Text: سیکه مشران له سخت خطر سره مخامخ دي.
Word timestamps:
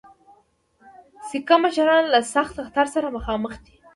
سیکه 1.27 1.55
مشران 1.63 2.03
له 2.13 2.19
سخت 2.33 2.55
خطر 2.65 2.85
سره 2.95 3.07
مخامخ 3.17 3.53
دي. 3.63 3.75